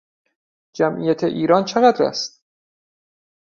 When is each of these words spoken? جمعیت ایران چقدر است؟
جمعیت 0.73 1.23
ایران 1.23 1.65
چقدر 1.65 2.03
است؟ 2.05 2.43